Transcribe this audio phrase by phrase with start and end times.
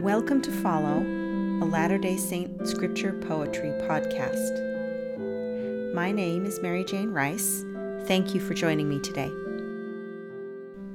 [0.00, 5.92] Welcome to Follow, a Latter day Saint scripture poetry podcast.
[5.92, 7.66] My name is Merrijane Rice.
[8.08, 9.30] Thank you for joining me today.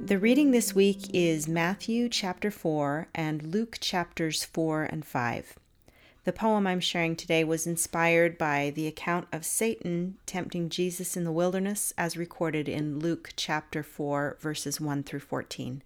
[0.03, 5.59] The reading this week is Matthew chapter 4 and Luke chapters 4 and 5.
[6.23, 11.25] The poem I'm sharing today was inspired by the account of Satan tempting Jesus in
[11.25, 15.83] the wilderness as recorded in Luke chapter 4, verses 1 through 14.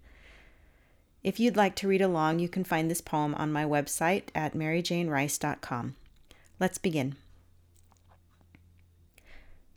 [1.22, 4.54] If you'd like to read along, you can find this poem on my website at
[4.54, 5.96] merrijanerice.com.
[6.58, 7.16] Let's begin.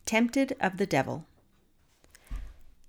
[0.05, 1.25] Tempted of the Devil.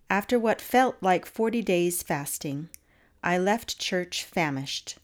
[0.08, 2.68] After what felt like 40 days fasting,
[3.22, 4.98] I left church famished.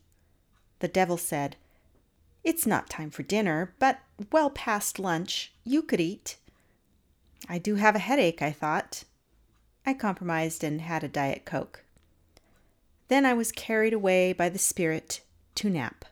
[0.79, 1.57] The devil said,
[2.45, 5.53] It's not time for dinner, but well past lunch.
[5.65, 6.37] You could eat.
[7.49, 9.05] I do have a headache, I thought.
[9.87, 11.83] I compromised and had a Diet Coke.
[13.11, 15.21] Then I was carried away by the Spirit
[15.57, 16.05] to nap.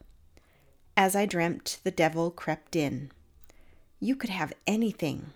[0.96, 3.12] As I dreamt, the devil crept in.
[4.00, 5.26] You could have anything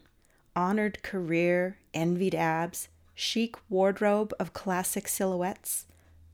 [0.57, 5.87] honored career, envied abs, chic wardrobe of classic silhouettes.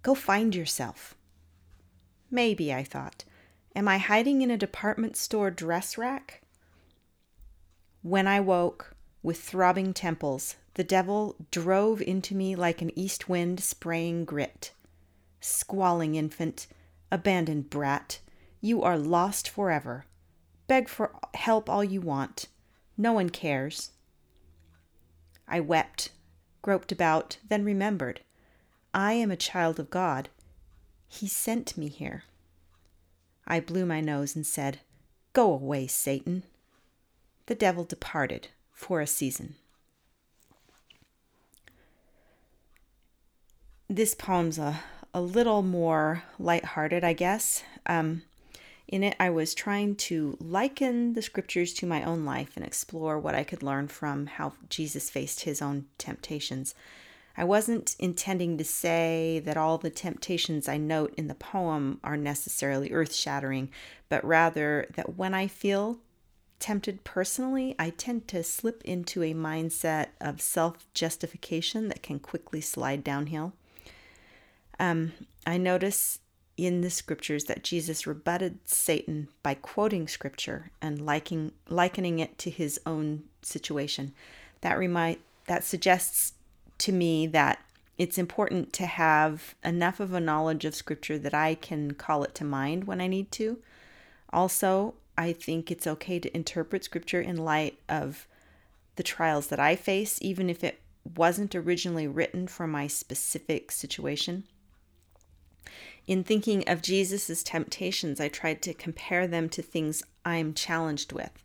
[0.03, 1.15] Go find yourself.
[2.31, 3.25] Maybe, I thought.
[3.77, 6.41] Am I hiding in a department store dress rack?
[8.01, 13.61] When I woke, with throbbing temples, the devil drove into me like an east wind
[13.61, 14.73] spraying grit.
[15.41, 16.67] Squalling infant,
[17.11, 18.20] abandoned brat,
[18.61, 20.05] you are lost forever.
[20.67, 22.47] Beg for help all you want.
[22.97, 23.92] No one cares.
[25.47, 26.11] I wept,
[26.62, 28.20] groped about, then remembered.
[28.92, 30.28] I am a child of God.
[31.06, 32.25] He sent me here.
[33.47, 34.81] I blew my nose and said,
[35.33, 36.42] Go away, Satan.
[37.47, 39.55] The devil departed for a season.
[43.89, 44.81] This poem's a
[45.14, 47.62] a little more lighthearted, I guess.
[47.87, 48.22] Um,
[48.87, 53.19] in it, I was trying to liken the scriptures to my own life and explore
[53.19, 56.75] what I could learn from how Jesus faced his own temptations.
[57.37, 62.16] I wasn't intending to say that all the temptations I note in the poem are
[62.16, 63.71] necessarily earth shattering,
[64.09, 65.99] but rather that when I feel
[66.59, 72.61] tempted personally, I tend to slip into a mindset of self justification that can quickly
[72.61, 73.53] slide downhill.
[74.78, 75.12] Um,
[75.47, 76.21] I notice
[76.56, 82.50] in the scriptures that Jesus rebutted Satan by quoting scripture and liking, likening it to
[82.50, 84.12] his own situation.
[84.61, 86.33] That remind that suggests
[86.78, 87.61] to me that
[87.97, 92.34] it's important to have enough of a knowledge of scripture that I can call it
[92.37, 93.59] to mind when I need to.
[94.33, 98.27] Also, I think it's okay to interpret scripture in light of
[98.97, 100.81] the trials that I face, even if it
[101.17, 104.44] wasn't originally written for my specific situation.
[106.06, 111.45] In thinking of Jesus' temptations, I tried to compare them to things I'm challenged with.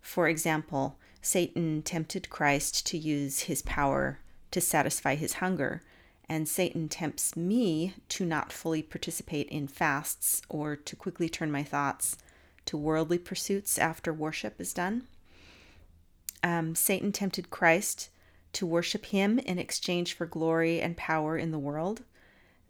[0.00, 4.20] For example, Satan tempted Christ to use his power
[4.52, 5.82] to satisfy his hunger,
[6.28, 11.64] and Satan tempts me to not fully participate in fasts or to quickly turn my
[11.64, 12.16] thoughts
[12.66, 15.06] to worldly pursuits after worship is done.
[16.42, 18.10] Um, Satan tempted Christ
[18.52, 22.02] to worship him in exchange for glory and power in the world.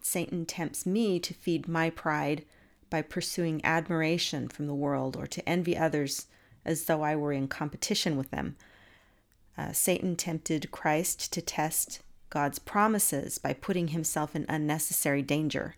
[0.06, 2.44] Satan tempts me to feed my pride
[2.90, 6.28] by pursuing admiration from the world or to envy others
[6.64, 8.54] as though I were in competition with them.
[9.58, 15.74] Uh, Satan tempted Christ to test God's promises by putting himself in unnecessary danger.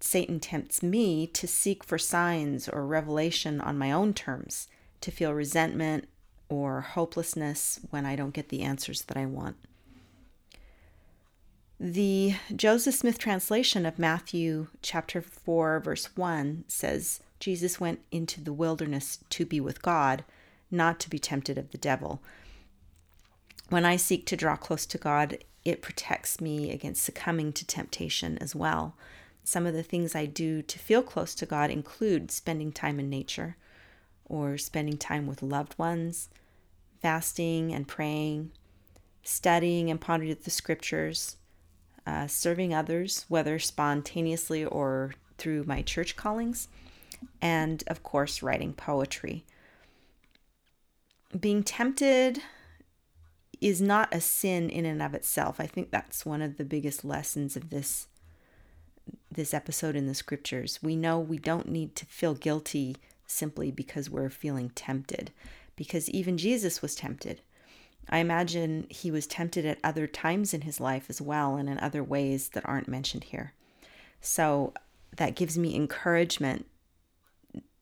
[0.00, 4.66] Satan tempts me to seek for signs or revelation on my own terms,
[5.02, 6.08] to feel resentment
[6.48, 9.56] or hopelessness when I don't get the answers that I want.
[11.82, 18.52] The Joseph Smith translation of Matthew chapter 4 verse 1 says Jesus went into the
[18.52, 20.22] wilderness to be with God,
[20.70, 22.20] not to be tempted of the devil.
[23.70, 28.36] When I seek to draw close to God, it protects me against succumbing to temptation
[28.42, 28.94] as well.
[29.42, 33.08] Some of the things I do to feel close to God include spending time in
[33.08, 33.56] nature
[34.26, 36.28] or spending time with loved ones,
[37.00, 38.50] fasting and praying,
[39.22, 41.36] studying and pondering the scriptures,
[42.06, 46.68] uh, serving others, whether spontaneously or through my church callings,
[47.40, 49.44] and of course, writing poetry.
[51.38, 52.42] Being tempted
[53.60, 55.60] is not a sin in and of itself.
[55.60, 58.06] I think that's one of the biggest lessons of this
[59.32, 60.78] this episode in the scriptures.
[60.82, 65.30] We know we don't need to feel guilty simply because we're feeling tempted,
[65.76, 67.40] because even Jesus was tempted.
[68.08, 71.78] I imagine he was tempted at other times in his life as well and in
[71.78, 73.52] other ways that aren't mentioned here.
[74.20, 74.74] So
[75.16, 76.66] that gives me encouragement,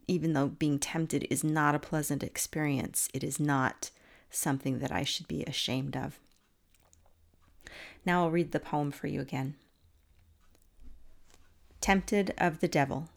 [0.07, 3.09] even though being tempted is not a pleasant experience.
[3.15, 3.91] It is not
[4.31, 6.19] something that I should be ashamed of.
[8.05, 9.55] Now I'll read the poem for you again.
[11.81, 13.09] Tempted of the Devil.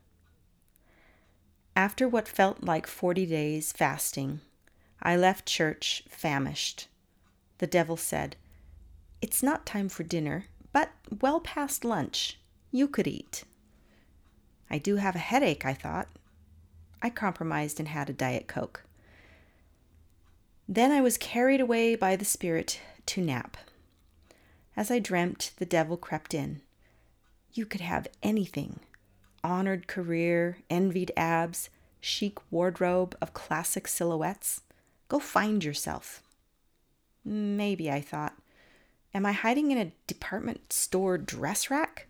[1.75, 4.41] After what felt like 40 days fasting,
[5.01, 6.87] I left church famished.
[7.61, 8.37] The devil said,
[9.21, 10.89] It's not time for dinner, but
[11.21, 12.39] well past lunch.
[12.71, 13.43] You could eat.
[14.71, 16.07] I do have a headache, I thought.
[17.03, 18.83] I compromised and had a Diet Coke.
[20.67, 23.57] Then I was carried away by the Spirit to nap.
[24.75, 26.61] As I dreamt, the devil crept in.
[27.53, 28.79] You could have anything
[29.43, 31.69] honored career, envied abs,
[31.99, 34.61] chic wardrobe of classic silhouettes.
[35.09, 36.23] Go find yourself.
[37.23, 38.33] Maybe, I thought.
[39.13, 42.07] Am I hiding in a department store dress rack?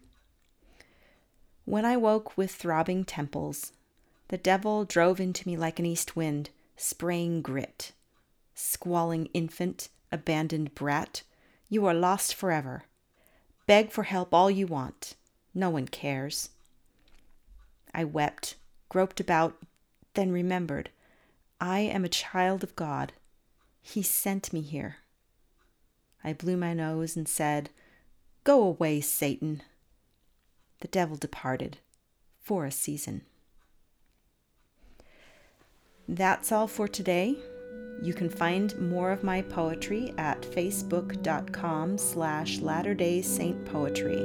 [1.66, 3.72] When I woke with throbbing temples,
[4.28, 7.92] the devil drove into me like an east wind, spraying grit.
[8.56, 11.24] Squalling infant, abandoned brat,
[11.70, 12.84] you are lost forever.
[13.68, 15.16] Beg for help all you want.
[15.54, 16.50] No one cares.
[17.94, 18.56] I wept,
[18.90, 19.58] groped about,
[20.14, 20.90] then remembered
[21.60, 23.14] I am a child of God.
[23.82, 24.98] He sent me here.
[26.24, 27.70] I blew my nose and said,
[28.44, 29.62] Go away, Satan.
[30.82, 31.78] The devil departed
[32.40, 33.22] for a season.
[36.08, 37.36] That's all for today.
[38.02, 44.20] You can find more of my poetry at facebook.com slash latter-day saint poetry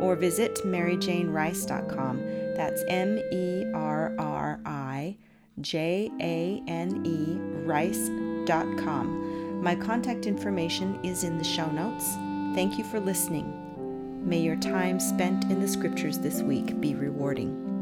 [0.00, 2.18] or visit merrijanerice.com.
[2.56, 3.68] That's M-E-R-R-I-J-A-N-E
[7.66, 8.23] rice.com.
[8.46, 12.04] My contact information is in the show notes.
[12.54, 14.26] Thank you for listening.
[14.28, 17.73] May your time spent in the scriptures this week be rewarding.